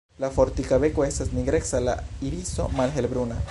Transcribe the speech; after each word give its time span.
La 0.21 0.27
fortika 0.37 0.79
beko 0.83 1.05
estas 1.09 1.29
nigreca, 1.39 1.83
la 1.89 1.95
iriso 2.31 2.69
malhelbruna. 2.81 3.43